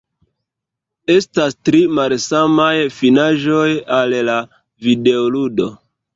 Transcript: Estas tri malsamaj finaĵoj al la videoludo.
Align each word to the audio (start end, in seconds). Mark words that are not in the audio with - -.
Estas 1.15 1.55
tri 1.69 1.81
malsamaj 1.97 2.73
finaĵoj 2.97 3.67
al 4.01 4.19
la 4.33 4.41
videoludo. 4.89 5.71